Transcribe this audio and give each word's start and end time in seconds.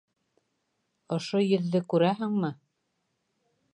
Ошо 1.17 1.43
йөҙҙө 1.49 1.83
күрәһеңме? 1.95 2.51